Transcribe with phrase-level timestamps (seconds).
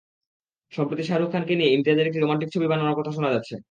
[0.73, 3.55] সম্প্রতি শাহরুখ খানকে নিয়ে ইমতিয়াজের একটি রোমান্টিক ছবি বানানোর কথা শোনা যাচ্ছে।